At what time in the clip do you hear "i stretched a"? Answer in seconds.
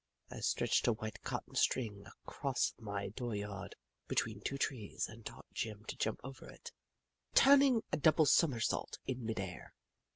0.31-0.93